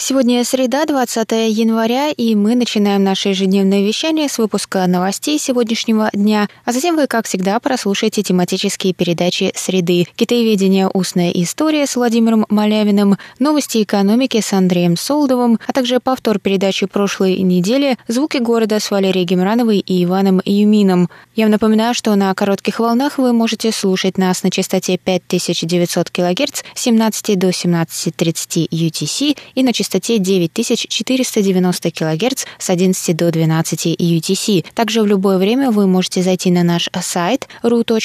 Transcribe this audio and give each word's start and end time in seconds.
Сегодня 0.00 0.44
среда, 0.44 0.86
20 0.86 1.32
января, 1.50 2.10
и 2.10 2.36
мы 2.36 2.54
начинаем 2.54 3.02
наше 3.02 3.30
ежедневное 3.30 3.82
вещание 3.82 4.28
с 4.28 4.38
выпуска 4.38 4.86
новостей 4.86 5.40
сегодняшнего 5.40 6.08
дня, 6.12 6.48
а 6.64 6.70
затем 6.70 6.94
вы, 6.94 7.08
как 7.08 7.26
всегда, 7.26 7.58
прослушаете 7.58 8.22
тематические 8.22 8.94
передачи 8.94 9.50
«Среды», 9.56 10.06
«Китаеведение. 10.14 10.88
Устная 10.94 11.32
история» 11.32 11.84
с 11.84 11.96
Владимиром 11.96 12.46
Малявиным, 12.48 13.18
«Новости 13.40 13.82
экономики» 13.82 14.40
с 14.40 14.52
Андреем 14.52 14.96
Солдовым, 14.96 15.58
а 15.66 15.72
также 15.72 15.98
повтор 15.98 16.38
передачи 16.38 16.86
прошлой 16.86 17.38
недели 17.38 17.98
«Звуки 18.06 18.36
города» 18.36 18.78
с 18.78 18.92
Валерией 18.92 19.26
Гемрановой 19.26 19.80
и 19.80 20.04
Иваном 20.04 20.40
Юмином. 20.44 21.10
Я 21.34 21.48
напоминаю, 21.48 21.94
что 21.94 22.14
на 22.14 22.32
коротких 22.34 22.78
волнах 22.78 23.18
вы 23.18 23.32
можете 23.32 23.72
слушать 23.72 24.16
нас 24.16 24.44
на 24.44 24.52
частоте 24.52 24.96
5900 24.96 26.08
кГц 26.10 26.62
с 26.72 26.82
17 26.82 27.36
до 27.36 27.48
17.30 27.48 28.68
UTC 28.70 29.36
и 29.56 29.62
на 29.64 29.72
частоте 29.72 29.87
частоте 29.88 30.18
9490 30.18 31.90
кГц 31.90 32.44
с 32.58 32.68
11 32.70 33.16
до 33.16 33.30
12 33.30 33.86
UTC. 33.98 34.66
Также 34.74 35.00
в 35.00 35.06
любое 35.06 35.38
время 35.38 35.70
вы 35.70 35.86
можете 35.86 36.22
зайти 36.22 36.50
на 36.50 36.62
наш 36.62 36.90
сайт 37.00 37.48
ru.rti.org.tw 37.62 37.98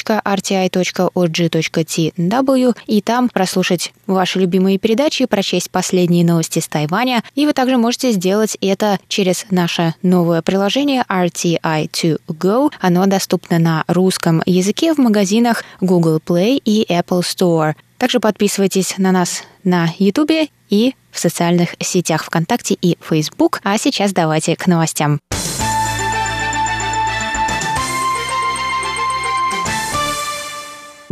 и 2.88 3.02
там 3.02 3.28
прослушать 3.28 3.92
ваши 4.08 4.40
любимые 4.40 4.78
передачи, 4.78 5.26
прочесть 5.26 5.70
последние 5.72 6.24
новости 6.24 6.60
с 6.60 6.70
Тайваня. 6.70 7.22
И 7.36 7.46
вы 7.46 7.52
также 7.52 7.76
можете 7.78 8.12
сделать 8.12 8.58
это 8.62 8.98
через 9.10 9.46
наше 9.50 9.94
новое 10.02 10.42
приложение 10.42 11.04
RTI2Go. 11.10 12.72
Оно 12.80 13.08
доступно 13.08 13.60
на 13.60 13.84
русском 13.88 14.42
языке 14.46 14.94
в 14.94 15.00
магазинах 15.00 15.66
Google 15.82 16.22
Play 16.26 16.62
и 16.64 16.86
Apple 16.90 17.24
Store. 17.24 17.74
Также 17.98 18.22
подписывайтесь 18.22 18.98
на 18.98 19.12
нас 19.12 19.44
на 19.66 19.90
YouTube 20.00 20.50
и 20.70 20.96
в 21.14 21.20
социальных 21.20 21.76
сетях 21.80 22.26
ВКонтакте 22.26 22.76
и 22.82 22.98
Facebook. 23.02 23.62
А 23.64 23.78
сейчас 23.78 24.12
давайте 24.12 24.56
к 24.56 24.68
новостям. 24.68 25.20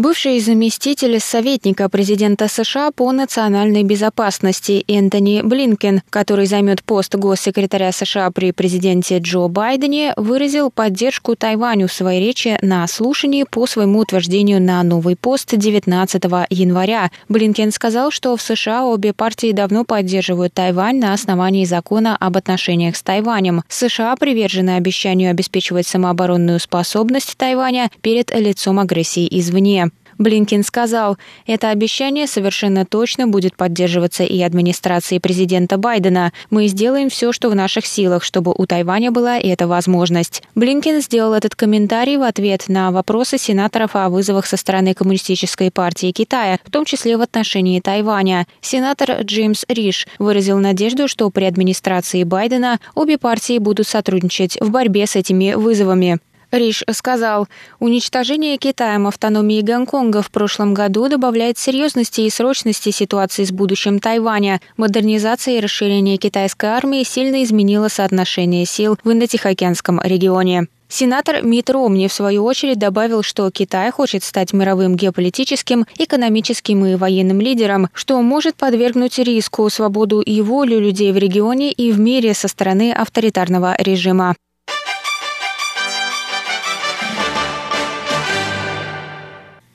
Бывший 0.01 0.39
заместитель 0.39 1.19
советника 1.19 1.87
президента 1.87 2.47
США 2.47 2.89
по 2.89 3.11
национальной 3.11 3.83
безопасности 3.83 4.83
Энтони 4.87 5.43
Блинкен, 5.43 6.01
который 6.09 6.47
займет 6.47 6.83
пост 6.83 7.13
госсекретаря 7.13 7.91
США 7.91 8.31
при 8.31 8.51
президенте 8.51 9.19
Джо 9.19 9.47
Байдене, 9.47 10.13
выразил 10.17 10.71
поддержку 10.71 11.35
Тайваню 11.35 11.87
в 11.87 11.93
своей 11.93 12.19
речи 12.19 12.57
на 12.63 12.87
слушании 12.87 13.43
по 13.43 13.67
своему 13.67 13.99
утверждению 13.99 14.59
на 14.59 14.81
новый 14.81 15.15
пост 15.15 15.55
19 15.55 16.23
января. 16.49 17.11
Блинкен 17.29 17.71
сказал, 17.71 18.09
что 18.09 18.35
в 18.35 18.41
США 18.41 18.85
обе 18.85 19.13
партии 19.13 19.51
давно 19.51 19.85
поддерживают 19.85 20.55
Тайвань 20.55 20.97
на 20.97 21.13
основании 21.13 21.65
закона 21.65 22.17
об 22.19 22.37
отношениях 22.37 22.95
с 22.95 23.03
Тайванем. 23.03 23.61
США 23.67 24.15
привержены 24.15 24.77
обещанию 24.77 25.29
обеспечивать 25.29 25.85
самооборонную 25.85 26.59
способность 26.59 27.37
Тайваня 27.37 27.91
перед 28.01 28.35
лицом 28.35 28.79
агрессии 28.79 29.27
извне. 29.29 29.90
Блинкин 30.21 30.63
сказал, 30.63 31.17
это 31.47 31.69
обещание 31.69 32.27
совершенно 32.27 32.85
точно 32.85 33.27
будет 33.27 33.55
поддерживаться 33.55 34.23
и 34.23 34.39
администрацией 34.41 35.19
президента 35.19 35.77
Байдена. 35.77 36.31
Мы 36.51 36.67
сделаем 36.67 37.09
все, 37.09 37.31
что 37.31 37.49
в 37.49 37.55
наших 37.55 37.87
силах, 37.87 38.23
чтобы 38.23 38.53
у 38.55 38.67
Тайваня 38.67 39.11
была 39.11 39.39
эта 39.39 39.67
возможность. 39.67 40.43
Блинкин 40.53 41.01
сделал 41.01 41.33
этот 41.33 41.55
комментарий 41.55 42.17
в 42.17 42.21
ответ 42.21 42.65
на 42.67 42.91
вопросы 42.91 43.39
сенаторов 43.39 43.95
о 43.95 44.09
вызовах 44.09 44.45
со 44.45 44.57
стороны 44.57 44.93
Коммунистической 44.93 45.71
партии 45.71 46.11
Китая, 46.11 46.59
в 46.63 46.69
том 46.69 46.85
числе 46.85 47.17
в 47.17 47.21
отношении 47.21 47.79
Тайваня. 47.79 48.45
Сенатор 48.61 49.21
Джеймс 49.21 49.65
Риш 49.67 50.07
выразил 50.19 50.59
надежду, 50.59 51.07
что 51.07 51.29
при 51.31 51.45
администрации 51.45 52.23
Байдена 52.23 52.79
обе 52.93 53.17
партии 53.17 53.57
будут 53.57 53.87
сотрудничать 53.87 54.59
в 54.61 54.69
борьбе 54.69 55.07
с 55.07 55.15
этими 55.15 55.53
вызовами. 55.53 56.19
Риш 56.51 56.83
сказал, 56.91 57.47
уничтожение 57.79 58.57
Китаем 58.57 59.07
автономии 59.07 59.61
Гонконга 59.61 60.21
в 60.21 60.29
прошлом 60.31 60.73
году 60.73 61.07
добавляет 61.07 61.57
серьезности 61.57 62.21
и 62.21 62.29
срочности 62.29 62.91
ситуации 62.91 63.45
с 63.45 63.51
будущим 63.51 63.99
Тайваня. 63.99 64.59
Модернизация 64.75 65.57
и 65.57 65.61
расширение 65.61 66.17
китайской 66.17 66.65
армии 66.67 67.03
сильно 67.03 67.43
изменило 67.43 67.87
соотношение 67.87 68.65
сил 68.65 68.97
в 69.03 69.11
Индотихоокеанском 69.11 70.01
регионе. 70.03 70.67
Сенатор 70.89 71.41
Мит 71.41 71.69
Ромни, 71.69 72.09
в 72.09 72.13
свою 72.13 72.43
очередь, 72.43 72.77
добавил, 72.77 73.23
что 73.23 73.49
Китай 73.49 73.89
хочет 73.91 74.25
стать 74.25 74.51
мировым 74.51 74.97
геополитическим, 74.97 75.85
экономическим 75.97 76.85
и 76.85 76.95
военным 76.95 77.39
лидером, 77.39 77.87
что 77.93 78.21
может 78.21 78.55
подвергнуть 78.55 79.17
риску 79.19 79.69
свободу 79.69 80.19
и 80.19 80.41
волю 80.41 80.81
людей 80.81 81.13
в 81.13 81.17
регионе 81.17 81.71
и 81.71 81.93
в 81.93 81.99
мире 82.01 82.33
со 82.33 82.49
стороны 82.49 82.91
авторитарного 82.91 83.73
режима. 83.79 84.35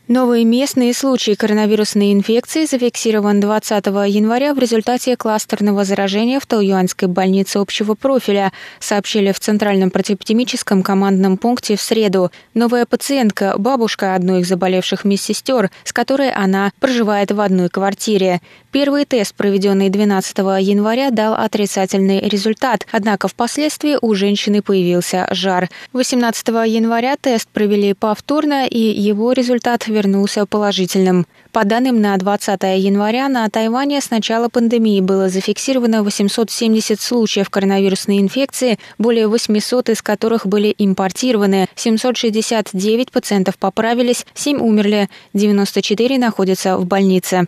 Новые 0.08 0.44
местные 0.44 0.94
случаи 0.94 1.32
коронавирусной 1.32 2.12
инфекции 2.12 2.64
зафиксирован 2.64 3.40
20 3.40 3.86
января 3.86 4.54
в 4.54 4.58
результате 4.60 5.16
кластерного 5.16 5.82
заражения 5.82 6.38
в 6.38 6.46
Тауюаньской 6.46 7.08
больнице 7.08 7.56
общего 7.56 7.94
профиля, 7.94 8.52
сообщили 8.78 9.32
в 9.32 9.40
Центральном 9.40 9.90
противоэпидемическом 9.90 10.84
командном 10.84 11.36
пункте 11.36 11.74
в 11.74 11.80
среду. 11.80 12.30
Новая 12.54 12.86
пациентка– 12.86 13.54
бабушка 13.58 14.14
одной 14.14 14.42
из 14.42 14.48
заболевших 14.48 15.04
медсестер, 15.04 15.72
с 15.82 15.92
которой 15.92 16.30
она 16.30 16.70
проживает 16.78 17.32
в 17.32 17.40
одной 17.40 17.68
квартире. 17.68 18.40
Первый 18.70 19.06
тест, 19.06 19.34
проведенный 19.34 19.88
12 19.88 20.38
января, 20.60 21.10
дал 21.10 21.34
отрицательный 21.34 22.20
результат, 22.20 22.86
однако 22.92 23.26
впоследствии 23.26 23.98
у 24.00 24.14
женщины 24.14 24.62
появился 24.62 25.26
жар. 25.32 25.68
18 25.94 26.46
января 26.46 27.16
тест 27.20 27.48
провели 27.48 27.92
повторно, 27.92 28.66
и 28.66 28.78
его 28.78 29.32
результат 29.32 29.88
вернулся 29.96 30.44
положительным. 30.44 31.26
По 31.52 31.64
данным 31.64 32.02
на 32.02 32.16
20 32.18 32.62
января 32.76 33.28
на 33.28 33.48
Тайване 33.48 34.00
с 34.02 34.10
начала 34.10 34.50
пандемии 34.50 35.00
было 35.00 35.30
зафиксировано 35.30 36.02
870 36.02 37.00
случаев 37.00 37.48
коронавирусной 37.48 38.18
инфекции, 38.18 38.78
более 38.98 39.26
800 39.26 39.88
из 39.88 40.02
которых 40.02 40.46
были 40.46 40.74
импортированы, 40.76 41.66
769 41.74 43.10
пациентов 43.10 43.56
поправились, 43.56 44.26
7 44.34 44.58
умерли, 44.58 45.08
94 45.32 46.18
находятся 46.18 46.76
в 46.76 46.84
больнице. 46.84 47.46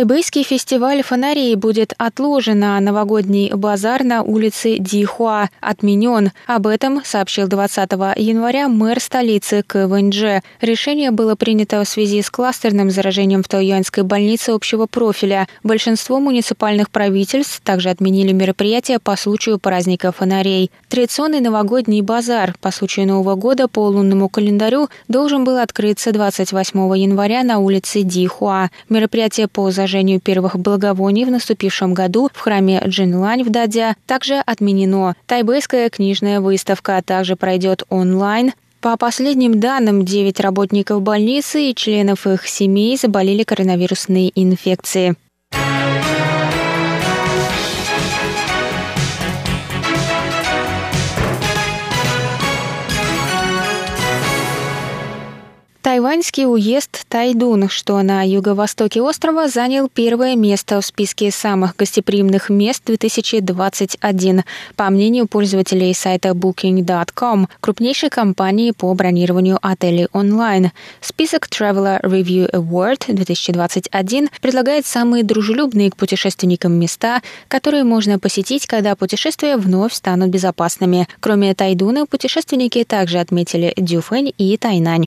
Тайбэйский 0.00 0.44
фестиваль 0.44 1.02
фонарей 1.02 1.54
будет 1.56 1.92
отложен, 1.98 2.64
а 2.64 2.80
новогодний 2.80 3.52
базар 3.52 4.02
на 4.02 4.22
улице 4.22 4.78
Дихуа 4.78 5.50
отменен. 5.60 6.30
Об 6.46 6.68
этом 6.68 7.02
сообщил 7.04 7.48
20 7.48 7.90
января 8.16 8.68
мэр 8.68 8.98
столицы 8.98 9.62
КВНЖ. 9.62 10.42
Решение 10.62 11.10
было 11.10 11.34
принято 11.34 11.84
в 11.84 11.86
связи 11.86 12.22
с 12.22 12.30
кластерным 12.30 12.90
заражением 12.90 13.42
в 13.42 13.48
Тайюаньской 13.48 14.02
больнице 14.02 14.52
общего 14.52 14.86
профиля. 14.86 15.46
Большинство 15.62 16.18
муниципальных 16.18 16.88
правительств 16.88 17.60
также 17.62 17.90
отменили 17.90 18.32
мероприятия 18.32 19.00
по 19.00 19.16
случаю 19.16 19.58
праздника 19.58 20.12
фонарей. 20.12 20.70
Традиционный 20.88 21.40
новогодний 21.40 22.00
базар 22.00 22.54
по 22.62 22.70
случаю 22.70 23.06
Нового 23.06 23.34
года 23.34 23.68
по 23.68 23.80
лунному 23.88 24.30
календарю 24.30 24.88
должен 25.08 25.44
был 25.44 25.58
открыться 25.58 26.10
28 26.10 26.96
января 26.96 27.42
на 27.42 27.58
улице 27.58 28.00
Дихуа. 28.00 28.70
Мероприятие 28.88 29.46
по 29.46 29.70
зажжению 29.70 29.89
первых 30.20 30.58
благовоний 30.58 31.24
в 31.24 31.30
наступившем 31.30 31.94
году 31.94 32.30
в 32.32 32.40
храме 32.40 32.82
Джинлань 32.86 33.42
в 33.42 33.50
Дадя 33.50 33.94
также 34.06 34.34
отменено. 34.34 35.14
Тайбэйская 35.26 35.90
книжная 35.90 36.40
выставка 36.40 37.02
также 37.04 37.36
пройдет 37.36 37.84
онлайн. 37.88 38.52
По 38.80 38.96
последним 38.96 39.60
данным, 39.60 40.04
9 40.04 40.40
работников 40.40 41.02
больницы 41.02 41.70
и 41.70 41.74
членов 41.74 42.26
их 42.26 42.46
семей 42.46 42.96
заболели 42.96 43.42
коронавирусной 43.42 44.32
инфекцией. 44.34 45.16
Тайваньский 56.00 56.46
уезд 56.46 57.04
Тайдун, 57.10 57.68
что 57.68 58.00
на 58.00 58.26
юго-востоке 58.26 59.02
острова, 59.02 59.48
занял 59.48 59.86
первое 59.86 60.34
место 60.34 60.80
в 60.80 60.86
списке 60.86 61.30
самых 61.30 61.76
гостеприимных 61.76 62.48
мест 62.48 62.82
2021, 62.86 64.44
по 64.76 64.88
мнению 64.88 65.28
пользователей 65.28 65.92
сайта 65.92 66.30
Booking.com, 66.30 67.48
крупнейшей 67.60 68.08
компании 68.08 68.70
по 68.70 68.94
бронированию 68.94 69.58
отелей 69.60 70.08
онлайн. 70.14 70.70
Список 71.02 71.48
Traveler 71.48 72.00
Review 72.00 72.50
Award 72.50 73.14
2021 73.14 74.30
предлагает 74.40 74.86
самые 74.86 75.22
дружелюбные 75.22 75.90
к 75.90 75.96
путешественникам 75.96 76.72
места, 76.72 77.20
которые 77.48 77.84
можно 77.84 78.18
посетить, 78.18 78.66
когда 78.66 78.96
путешествия 78.96 79.58
вновь 79.58 79.92
станут 79.92 80.30
безопасными. 80.30 81.06
Кроме 81.20 81.54
Тайдуна, 81.54 82.06
путешественники 82.06 82.84
также 82.84 83.18
отметили 83.18 83.74
Дюфэнь 83.76 84.32
и 84.38 84.56
Тайнань. 84.56 85.04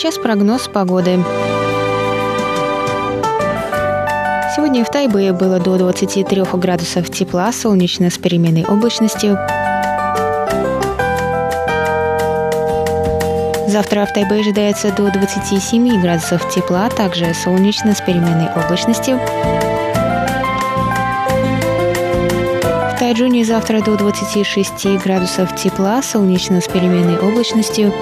Сейчас 0.00 0.16
прогноз 0.16 0.66
погоды. 0.66 1.22
Сегодня 4.56 4.82
в 4.82 4.88
Тайбэе 4.88 5.34
было 5.34 5.60
до 5.60 5.76
23 5.76 6.42
градусов 6.54 7.10
тепла, 7.10 7.52
солнечно 7.52 8.08
с 8.08 8.16
переменной 8.16 8.64
облачностью. 8.64 9.38
Завтра 13.68 14.06
в 14.06 14.14
Тайбэе 14.14 14.40
ожидается 14.40 14.90
до 14.90 15.12
27 15.12 16.00
градусов 16.00 16.48
тепла, 16.48 16.88
также 16.88 17.34
солнечно 17.34 17.94
с 17.94 18.00
переменной 18.00 18.48
облачностью. 18.56 19.18
В 22.88 22.96
Тайджуне 22.98 23.44
завтра 23.44 23.82
до 23.82 23.98
26 23.98 24.86
градусов 25.04 25.54
тепла, 25.56 26.00
солнечно 26.02 26.62
с 26.62 26.68
переменной 26.68 27.18
облачностью. 27.18 27.92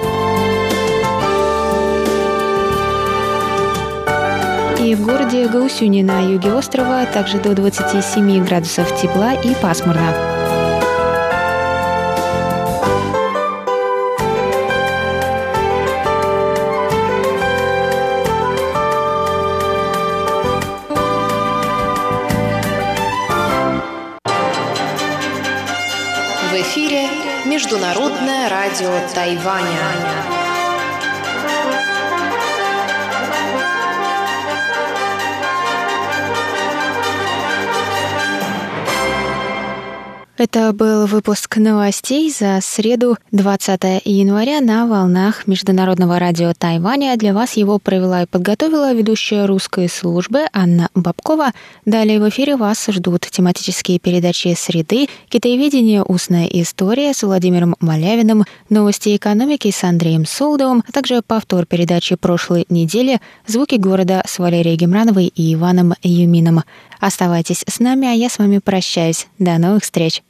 И 4.79 4.95
в 4.95 5.05
городе 5.05 5.45
Гаусюни 5.47 6.03
на 6.03 6.21
юге 6.21 6.53
острова 6.53 7.05
также 7.05 7.37
до 7.37 7.53
27 7.53 8.45
градусов 8.45 8.95
тепла 8.95 9.33
и 9.33 9.53
пасмурно. 9.55 10.13
В 26.49 26.53
эфире 26.53 27.07
Международное 27.45 28.47
радио 28.47 28.91
Тайваня. 29.13 30.38
Это 40.39 40.71
был 40.71 41.05
выпуск 41.05 41.57
новостей 41.57 42.31
за 42.31 42.59
среду 42.61 43.17
20 43.33 44.03
января 44.05 44.61
на 44.61 44.87
волнах 44.87 45.47
Международного 45.47 46.17
радио 46.17 46.53
Тайваня. 46.57 47.17
Для 47.17 47.33
вас 47.33 47.57
его 47.57 47.77
провела 47.77 48.23
и 48.23 48.25
подготовила 48.25 48.93
ведущая 48.93 49.47
русской 49.47 49.89
службы 49.89 50.47
Анна 50.53 50.87
Бабкова. 50.95 51.51
Далее 51.83 52.21
в 52.21 52.29
эфире 52.29 52.55
вас 52.55 52.87
ждут 52.87 53.27
тематические 53.29 53.99
передачи 53.99 54.55
«Среды», 54.57 55.09
«Китаеведение. 55.27 56.03
Устная 56.03 56.45
история» 56.45 57.13
с 57.13 57.21
Владимиром 57.21 57.75
Малявиным, 57.81 58.45
«Новости 58.69 59.17
экономики» 59.17 59.71
с 59.71 59.83
Андреем 59.83 60.25
Солдовым, 60.25 60.85
а 60.87 60.91
также 60.93 61.21
повтор 61.21 61.65
передачи 61.65 62.15
прошлой 62.15 62.65
недели 62.69 63.19
«Звуки 63.45 63.75
города» 63.75 64.23
с 64.25 64.39
Валерией 64.39 64.77
Гемрановой 64.77 65.33
и 65.35 65.53
Иваном 65.53 65.95
Юмином. 66.01 66.63
Оставайтесь 67.01 67.65
с 67.67 67.79
нами, 67.81 68.07
а 68.07 68.13
я 68.13 68.29
с 68.29 68.37
вами 68.37 68.59
прощаюсь. 68.59 69.27
До 69.37 69.57
новых 69.57 69.83
встреч! 69.83 70.23